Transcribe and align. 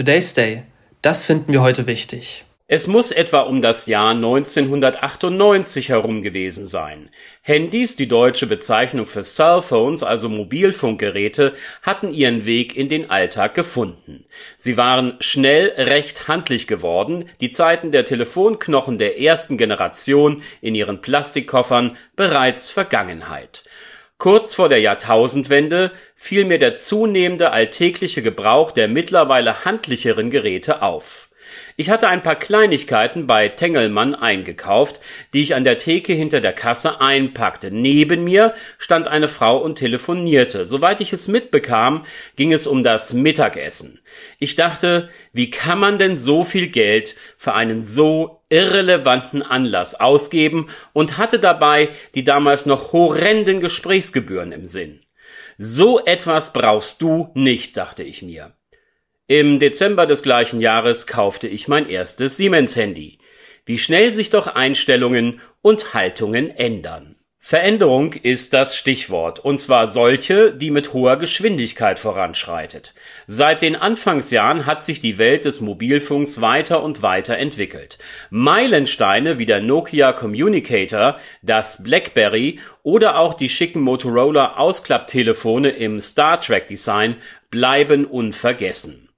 Today's 0.00 0.32
Day. 0.32 0.62
Das 1.02 1.26
finden 1.26 1.52
wir 1.52 1.60
heute 1.60 1.86
wichtig. 1.86 2.46
Es 2.68 2.86
muss 2.86 3.12
etwa 3.12 3.40
um 3.40 3.60
das 3.60 3.84
Jahr 3.84 4.12
1998 4.12 5.90
herum 5.90 6.22
gewesen 6.22 6.66
sein. 6.66 7.10
Handys, 7.42 7.96
die 7.96 8.08
deutsche 8.08 8.46
Bezeichnung 8.46 9.04
für 9.04 9.22
Cellphones, 9.22 10.02
also 10.02 10.30
Mobilfunkgeräte, 10.30 11.52
hatten 11.82 12.14
ihren 12.14 12.46
Weg 12.46 12.78
in 12.78 12.88
den 12.88 13.10
Alltag 13.10 13.52
gefunden. 13.52 14.24
Sie 14.56 14.78
waren 14.78 15.16
schnell 15.20 15.68
recht 15.76 16.28
handlich 16.28 16.66
geworden, 16.66 17.26
die 17.42 17.50
Zeiten 17.50 17.90
der 17.90 18.06
Telefonknochen 18.06 18.96
der 18.96 19.20
ersten 19.20 19.58
Generation 19.58 20.42
in 20.62 20.74
ihren 20.74 21.02
Plastikkoffern 21.02 21.98
bereits 22.16 22.70
Vergangenheit. 22.70 23.64
Kurz 24.20 24.54
vor 24.54 24.68
der 24.68 24.80
Jahrtausendwende 24.80 25.92
fiel 26.14 26.44
mir 26.44 26.58
der 26.58 26.74
zunehmende 26.74 27.52
alltägliche 27.52 28.20
Gebrauch 28.20 28.70
der 28.70 28.86
mittlerweile 28.86 29.64
handlicheren 29.64 30.28
Geräte 30.28 30.82
auf 30.82 31.29
ich 31.76 31.90
hatte 31.90 32.08
ein 32.08 32.22
paar 32.22 32.36
Kleinigkeiten 32.36 33.26
bei 33.26 33.48
Tengelmann 33.48 34.14
eingekauft, 34.14 35.00
die 35.32 35.42
ich 35.42 35.54
an 35.54 35.64
der 35.64 35.78
Theke 35.78 36.12
hinter 36.12 36.40
der 36.40 36.52
Kasse 36.52 37.00
einpackte. 37.00 37.70
Neben 37.70 38.24
mir 38.24 38.54
stand 38.78 39.08
eine 39.08 39.28
Frau 39.28 39.58
und 39.58 39.76
telefonierte. 39.76 40.66
Soweit 40.66 41.00
ich 41.00 41.12
es 41.12 41.28
mitbekam, 41.28 42.04
ging 42.36 42.52
es 42.52 42.66
um 42.66 42.82
das 42.82 43.14
Mittagessen. 43.14 44.00
Ich 44.38 44.54
dachte, 44.54 45.08
wie 45.32 45.50
kann 45.50 45.78
man 45.78 45.98
denn 45.98 46.16
so 46.16 46.44
viel 46.44 46.68
Geld 46.68 47.16
für 47.36 47.54
einen 47.54 47.84
so 47.84 48.42
irrelevanten 48.50 49.42
Anlass 49.42 49.94
ausgeben 49.94 50.68
und 50.92 51.18
hatte 51.18 51.38
dabei 51.38 51.88
die 52.14 52.24
damals 52.24 52.66
noch 52.66 52.92
horrenden 52.92 53.60
Gesprächsgebühren 53.60 54.52
im 54.52 54.66
Sinn. 54.66 55.00
So 55.56 56.04
etwas 56.04 56.52
brauchst 56.52 57.00
du 57.02 57.30
nicht, 57.34 57.76
dachte 57.76 58.02
ich 58.02 58.22
mir. 58.22 58.54
Im 59.30 59.60
Dezember 59.60 60.06
des 60.06 60.24
gleichen 60.24 60.60
Jahres 60.60 61.06
kaufte 61.06 61.46
ich 61.46 61.68
mein 61.68 61.88
erstes 61.88 62.36
Siemens-Handy. 62.36 63.18
Wie 63.64 63.78
schnell 63.78 64.10
sich 64.10 64.30
doch 64.30 64.48
Einstellungen 64.48 65.40
und 65.62 65.94
Haltungen 65.94 66.50
ändern. 66.50 67.14
Veränderung 67.42 68.12
ist 68.12 68.52
das 68.52 68.76
Stichwort, 68.76 69.38
und 69.38 69.58
zwar 69.58 69.86
solche, 69.86 70.52
die 70.52 70.70
mit 70.70 70.92
hoher 70.92 71.16
Geschwindigkeit 71.16 71.98
voranschreitet. 71.98 72.92
Seit 73.26 73.62
den 73.62 73.76
Anfangsjahren 73.76 74.66
hat 74.66 74.84
sich 74.84 75.00
die 75.00 75.16
Welt 75.16 75.46
des 75.46 75.62
Mobilfunks 75.62 76.42
weiter 76.42 76.82
und 76.82 77.02
weiter 77.02 77.38
entwickelt. 77.38 77.98
Meilensteine 78.28 79.38
wie 79.38 79.46
der 79.46 79.60
Nokia 79.60 80.12
Communicator, 80.12 81.16
das 81.40 81.82
BlackBerry 81.82 82.58
oder 82.82 83.18
auch 83.18 83.32
die 83.34 83.48
schicken 83.48 83.80
Motorola 83.80 84.56
Ausklapptelefone 84.56 85.70
im 85.70 86.00
Star 86.00 86.40
Trek 86.40 86.66
Design 86.66 87.16
bleiben 87.50 88.04
unvergessen. 88.04 89.08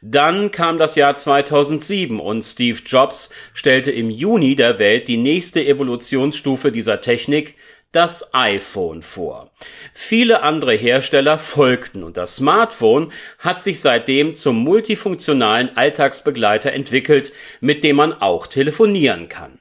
Dann 0.00 0.50
kam 0.50 0.78
das 0.78 0.94
Jahr 0.94 1.16
2007 1.16 2.20
und 2.20 2.42
Steve 2.42 2.78
Jobs 2.84 3.30
stellte 3.52 3.90
im 3.90 4.10
Juni 4.10 4.54
der 4.54 4.78
Welt 4.78 5.08
die 5.08 5.16
nächste 5.16 5.64
Evolutionsstufe 5.64 6.70
dieser 6.70 7.00
Technik, 7.00 7.56
das 7.92 8.34
iPhone 8.34 9.02
vor. 9.02 9.50
Viele 9.92 10.42
andere 10.42 10.74
Hersteller 10.74 11.38
folgten 11.38 12.04
und 12.04 12.16
das 12.16 12.36
Smartphone 12.36 13.12
hat 13.38 13.64
sich 13.64 13.80
seitdem 13.80 14.34
zum 14.34 14.56
multifunktionalen 14.56 15.76
Alltagsbegleiter 15.76 16.72
entwickelt, 16.72 17.32
mit 17.60 17.84
dem 17.84 17.96
man 17.96 18.12
auch 18.12 18.46
telefonieren 18.46 19.28
kann. 19.28 19.58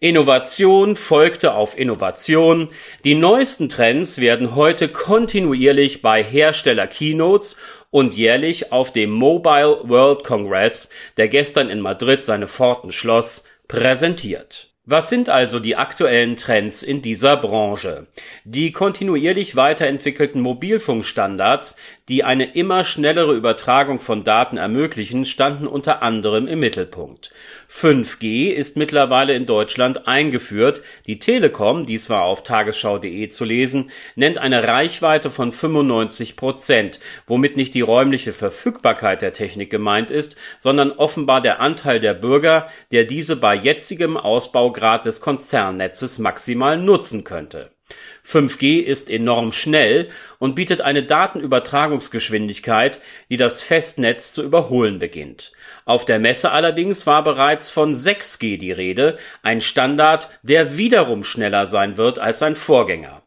Innovation 0.00 0.94
folgte 0.94 1.54
auf 1.54 1.76
Innovation. 1.76 2.68
Die 3.02 3.16
neuesten 3.16 3.68
Trends 3.68 4.20
werden 4.20 4.54
heute 4.54 4.88
kontinuierlich 4.88 6.02
bei 6.02 6.22
Hersteller-Keynotes 6.22 7.56
und 7.90 8.14
jährlich 8.14 8.70
auf 8.70 8.92
dem 8.92 9.10
Mobile 9.10 9.80
World 9.88 10.22
Congress, 10.22 10.88
der 11.16 11.26
gestern 11.26 11.68
in 11.68 11.80
Madrid 11.80 12.24
seine 12.24 12.46
Pforten 12.46 12.92
schloss, 12.92 13.42
präsentiert 13.66 14.68
was 14.90 15.10
sind 15.10 15.28
also 15.28 15.60
die 15.60 15.76
aktuellen 15.76 16.38
Trends 16.38 16.82
in 16.82 17.02
dieser 17.02 17.36
Branche? 17.36 18.06
Die 18.44 18.72
kontinuierlich 18.72 19.54
weiterentwickelten 19.54 20.40
Mobilfunkstandards, 20.40 21.76
die 22.08 22.24
eine 22.24 22.54
immer 22.54 22.84
schnellere 22.84 23.34
Übertragung 23.34 24.00
von 24.00 24.24
Daten 24.24 24.56
ermöglichen, 24.56 25.26
standen 25.26 25.66
unter 25.66 26.02
anderem 26.02 26.48
im 26.48 26.60
Mittelpunkt. 26.60 27.32
5G 27.70 28.48
ist 28.48 28.78
mittlerweile 28.78 29.34
in 29.34 29.44
Deutschland 29.44 30.08
eingeführt. 30.08 30.80
Die 31.06 31.18
Telekom, 31.18 31.84
dies 31.84 32.08
war 32.08 32.24
auf 32.24 32.42
tagesschau.de 32.42 33.28
zu 33.28 33.44
lesen, 33.44 33.90
nennt 34.16 34.38
eine 34.38 34.66
Reichweite 34.66 35.28
von 35.28 35.52
95 35.52 36.34
Prozent, 36.34 36.98
womit 37.26 37.58
nicht 37.58 37.74
die 37.74 37.82
räumliche 37.82 38.32
Verfügbarkeit 38.32 39.20
der 39.20 39.34
Technik 39.34 39.68
gemeint 39.68 40.10
ist, 40.10 40.34
sondern 40.58 40.92
offenbar 40.92 41.42
der 41.42 41.60
Anteil 41.60 42.00
der 42.00 42.14
Bürger, 42.14 42.68
der 42.90 43.04
diese 43.04 43.36
bei 43.36 43.54
jetzigem 43.54 44.16
Ausbau 44.16 44.72
Grad 44.78 45.04
des 45.04 45.20
Konzernnetzes 45.20 46.18
maximal 46.18 46.78
nutzen 46.78 47.24
könnte. 47.24 47.72
5G 48.26 48.80
ist 48.80 49.08
enorm 49.08 49.52
schnell 49.52 50.10
und 50.38 50.54
bietet 50.54 50.82
eine 50.82 51.02
Datenübertragungsgeschwindigkeit, 51.02 53.00
die 53.30 53.38
das 53.38 53.62
Festnetz 53.62 54.32
zu 54.32 54.42
überholen 54.42 54.98
beginnt. 54.98 55.52
Auf 55.86 56.04
der 56.04 56.18
Messe 56.18 56.50
allerdings 56.50 57.06
war 57.06 57.24
bereits 57.24 57.70
von 57.70 57.94
6G 57.94 58.58
die 58.58 58.72
Rede, 58.72 59.16
ein 59.42 59.62
Standard, 59.62 60.28
der 60.42 60.76
wiederum 60.76 61.24
schneller 61.24 61.66
sein 61.66 61.96
wird 61.96 62.18
als 62.18 62.40
sein 62.40 62.56
Vorgänger. 62.56 63.22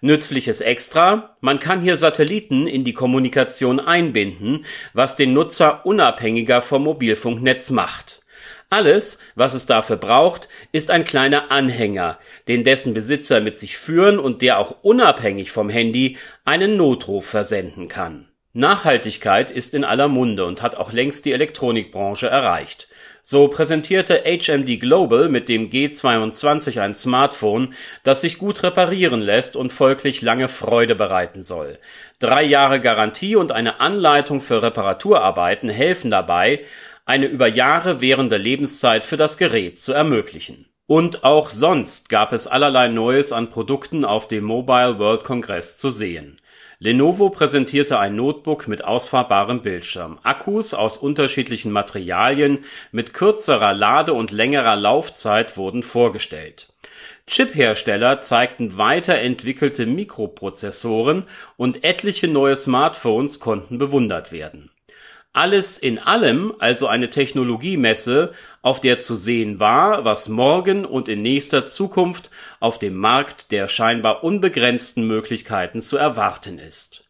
Nützliches 0.00 0.60
Extra, 0.60 1.36
man 1.40 1.58
kann 1.58 1.80
hier 1.80 1.96
Satelliten 1.96 2.68
in 2.68 2.84
die 2.84 2.92
Kommunikation 2.92 3.80
einbinden, 3.80 4.64
was 4.92 5.16
den 5.16 5.32
Nutzer 5.32 5.84
unabhängiger 5.86 6.62
vom 6.62 6.84
Mobilfunknetz 6.84 7.70
macht 7.70 8.13
alles, 8.74 9.18
was 9.36 9.54
es 9.54 9.66
dafür 9.66 9.96
braucht, 9.96 10.48
ist 10.72 10.90
ein 10.90 11.04
kleiner 11.04 11.52
Anhänger, 11.52 12.18
den 12.48 12.64
dessen 12.64 12.92
Besitzer 12.92 13.40
mit 13.40 13.56
sich 13.56 13.78
führen 13.78 14.18
und 14.18 14.42
der 14.42 14.58
auch 14.58 14.82
unabhängig 14.82 15.52
vom 15.52 15.70
Handy 15.70 16.18
einen 16.44 16.76
Notruf 16.76 17.24
versenden 17.24 17.86
kann. 17.86 18.28
Nachhaltigkeit 18.52 19.52
ist 19.52 19.74
in 19.74 19.84
aller 19.84 20.08
Munde 20.08 20.44
und 20.44 20.60
hat 20.60 20.76
auch 20.76 20.92
längst 20.92 21.24
die 21.24 21.32
Elektronikbranche 21.32 22.26
erreicht. 22.26 22.88
So 23.22 23.48
präsentierte 23.48 24.24
HMD 24.26 24.78
Global 24.80 25.28
mit 25.28 25.48
dem 25.48 25.70
G22 25.70 26.80
ein 26.80 26.94
Smartphone, 26.94 27.74
das 28.02 28.20
sich 28.20 28.38
gut 28.38 28.62
reparieren 28.62 29.22
lässt 29.22 29.56
und 29.56 29.72
folglich 29.72 30.20
lange 30.20 30.48
Freude 30.48 30.94
bereiten 30.94 31.42
soll. 31.42 31.78
Drei 32.18 32.42
Jahre 32.42 32.80
Garantie 32.80 33.36
und 33.36 33.50
eine 33.50 33.80
Anleitung 33.80 34.40
für 34.40 34.62
Reparaturarbeiten 34.62 35.68
helfen 35.68 36.10
dabei, 36.10 36.60
eine 37.04 37.26
über 37.26 37.48
Jahre 37.48 38.00
währende 38.00 38.36
Lebenszeit 38.36 39.04
für 39.04 39.16
das 39.16 39.36
Gerät 39.36 39.78
zu 39.78 39.92
ermöglichen. 39.92 40.68
Und 40.86 41.24
auch 41.24 41.48
sonst 41.48 42.08
gab 42.08 42.32
es 42.32 42.46
allerlei 42.46 42.88
Neues 42.88 43.32
an 43.32 43.50
Produkten 43.50 44.04
auf 44.04 44.28
dem 44.28 44.44
Mobile 44.44 44.98
World 44.98 45.24
Congress 45.24 45.78
zu 45.78 45.90
sehen. 45.90 46.40
Lenovo 46.78 47.30
präsentierte 47.30 47.98
ein 47.98 48.16
Notebook 48.16 48.68
mit 48.68 48.84
ausfahrbarem 48.84 49.62
Bildschirm. 49.62 50.18
Akkus 50.22 50.74
aus 50.74 50.98
unterschiedlichen 50.98 51.72
Materialien 51.72 52.64
mit 52.92 53.14
kürzerer 53.14 53.72
Lade- 53.72 54.12
und 54.12 54.32
längerer 54.32 54.76
Laufzeit 54.76 55.56
wurden 55.56 55.82
vorgestellt. 55.82 56.68
Chiphersteller 57.26 58.20
zeigten 58.20 58.76
weiterentwickelte 58.76 59.86
Mikroprozessoren 59.86 61.24
und 61.56 61.84
etliche 61.84 62.28
neue 62.28 62.56
Smartphones 62.56 63.40
konnten 63.40 63.78
bewundert 63.78 64.32
werden 64.32 64.70
alles 65.34 65.78
in 65.78 65.98
allem 65.98 66.54
also 66.60 66.86
eine 66.86 67.10
Technologiemesse, 67.10 68.32
auf 68.62 68.80
der 68.80 69.00
zu 69.00 69.14
sehen 69.16 69.60
war, 69.60 70.04
was 70.04 70.28
morgen 70.28 70.84
und 70.84 71.08
in 71.08 71.22
nächster 71.22 71.66
Zukunft 71.66 72.30
auf 72.60 72.78
dem 72.78 72.96
Markt 72.96 73.50
der 73.50 73.68
scheinbar 73.68 74.24
unbegrenzten 74.24 75.06
Möglichkeiten 75.06 75.82
zu 75.82 75.96
erwarten 75.96 76.58
ist. 76.58 77.04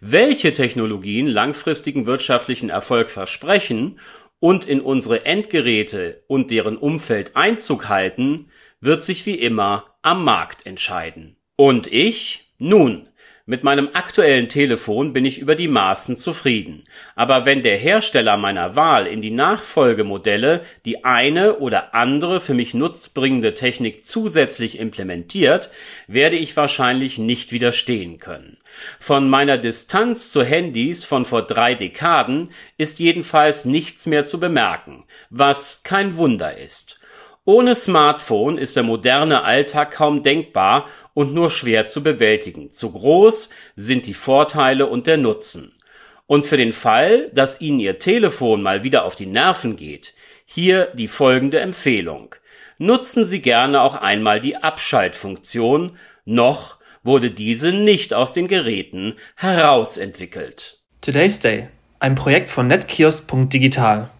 Welche 0.00 0.54
Technologien 0.54 1.26
langfristigen 1.26 2.06
wirtschaftlichen 2.06 2.70
Erfolg 2.70 3.10
versprechen 3.10 4.00
und 4.40 4.64
in 4.64 4.80
unsere 4.80 5.24
Endgeräte 5.24 6.22
und 6.28 6.50
deren 6.50 6.78
Umfeld 6.78 7.36
Einzug 7.36 7.88
halten, 7.88 8.50
wird 8.80 9.02
sich 9.02 9.26
wie 9.26 9.34
immer 9.34 9.84
am 10.02 10.24
Markt 10.24 10.66
entscheiden. 10.66 11.36
Und 11.56 11.92
ich? 11.92 12.52
Nun, 12.58 13.08
mit 13.48 13.62
meinem 13.62 13.90
aktuellen 13.92 14.48
Telefon 14.48 15.12
bin 15.12 15.24
ich 15.24 15.38
über 15.38 15.54
die 15.54 15.68
Maßen 15.68 16.16
zufrieden, 16.16 16.84
aber 17.14 17.46
wenn 17.46 17.62
der 17.62 17.76
Hersteller 17.76 18.36
meiner 18.36 18.74
Wahl 18.74 19.06
in 19.06 19.22
die 19.22 19.30
Nachfolgemodelle 19.30 20.62
die 20.84 21.04
eine 21.04 21.58
oder 21.58 21.94
andere 21.94 22.40
für 22.40 22.54
mich 22.54 22.74
nutzbringende 22.74 23.54
Technik 23.54 24.04
zusätzlich 24.04 24.80
implementiert, 24.80 25.70
werde 26.08 26.34
ich 26.34 26.56
wahrscheinlich 26.56 27.18
nicht 27.18 27.52
widerstehen 27.52 28.18
können. 28.18 28.58
Von 28.98 29.30
meiner 29.30 29.58
Distanz 29.58 30.30
zu 30.30 30.42
Handys 30.42 31.04
von 31.04 31.24
vor 31.24 31.42
drei 31.42 31.76
Dekaden 31.76 32.48
ist 32.78 32.98
jedenfalls 32.98 33.64
nichts 33.64 34.06
mehr 34.06 34.26
zu 34.26 34.40
bemerken, 34.40 35.04
was 35.30 35.84
kein 35.84 36.16
Wunder 36.16 36.58
ist. 36.58 36.98
Ohne 37.48 37.76
Smartphone 37.76 38.58
ist 38.58 38.74
der 38.74 38.82
moderne 38.82 39.44
Alltag 39.44 39.92
kaum 39.92 40.24
denkbar 40.24 40.86
und 41.14 41.32
nur 41.32 41.48
schwer 41.48 41.86
zu 41.86 42.02
bewältigen. 42.02 42.72
Zu 42.72 42.90
groß 42.90 43.50
sind 43.76 44.06
die 44.06 44.14
Vorteile 44.14 44.86
und 44.86 45.06
der 45.06 45.16
Nutzen. 45.16 45.72
Und 46.26 46.46
für 46.46 46.56
den 46.56 46.72
Fall, 46.72 47.30
dass 47.32 47.60
Ihnen 47.60 47.78
Ihr 47.78 48.00
Telefon 48.00 48.62
mal 48.62 48.82
wieder 48.82 49.04
auf 49.04 49.14
die 49.14 49.26
Nerven 49.26 49.76
geht, 49.76 50.12
hier 50.44 50.88
die 50.94 51.06
folgende 51.06 51.60
Empfehlung. 51.60 52.34
Nutzen 52.78 53.24
Sie 53.24 53.40
gerne 53.40 53.80
auch 53.80 53.94
einmal 53.94 54.40
die 54.40 54.56
Abschaltfunktion, 54.56 55.96
noch 56.24 56.78
wurde 57.04 57.30
diese 57.30 57.70
nicht 57.70 58.12
aus 58.12 58.32
den 58.32 58.48
Geräten 58.48 59.14
herausentwickelt. 59.36 60.80
Today's 61.00 61.38
Day, 61.38 61.68
ein 62.00 62.16
Projekt 62.16 62.48
von 62.48 62.66
netkiosk.digital. 62.66 64.10